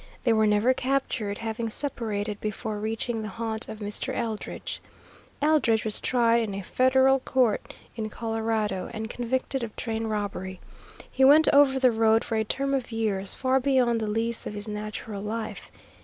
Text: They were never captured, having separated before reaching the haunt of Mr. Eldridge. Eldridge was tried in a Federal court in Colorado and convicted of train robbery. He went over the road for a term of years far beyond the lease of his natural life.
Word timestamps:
They 0.23 0.33
were 0.33 0.47
never 0.47 0.73
captured, 0.73 1.37
having 1.37 1.69
separated 1.69 2.41
before 2.41 2.79
reaching 2.79 3.21
the 3.21 3.27
haunt 3.29 3.69
of 3.69 3.77
Mr. 3.77 4.15
Eldridge. 4.15 4.81
Eldridge 5.43 5.85
was 5.85 6.01
tried 6.01 6.37
in 6.41 6.55
a 6.55 6.63
Federal 6.63 7.19
court 7.19 7.75
in 7.95 8.09
Colorado 8.09 8.89
and 8.95 9.11
convicted 9.11 9.61
of 9.61 9.75
train 9.75 10.07
robbery. 10.07 10.59
He 11.11 11.23
went 11.23 11.47
over 11.53 11.79
the 11.79 11.91
road 11.91 12.23
for 12.23 12.35
a 12.35 12.43
term 12.43 12.73
of 12.73 12.91
years 12.91 13.35
far 13.35 13.59
beyond 13.59 14.01
the 14.01 14.07
lease 14.09 14.47
of 14.47 14.55
his 14.55 14.67
natural 14.67 15.21
life. 15.21 15.69